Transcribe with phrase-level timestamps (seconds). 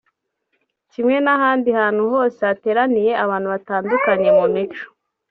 [0.91, 4.83] Kimwe n’ahandi hantu hose hateraniye abantu batandukanye mu mico